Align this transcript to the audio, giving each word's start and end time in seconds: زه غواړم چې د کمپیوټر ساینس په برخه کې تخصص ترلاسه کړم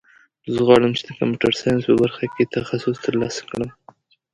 زه 0.53 0.59
غواړم 0.67 0.91
چې 0.97 1.03
د 1.05 1.09
کمپیوټر 1.19 1.53
ساینس 1.61 1.81
په 1.89 1.95
برخه 2.03 2.25
کې 2.33 2.51
تخصص 2.55 2.97
ترلاسه 3.05 3.41
کړم 3.51 3.69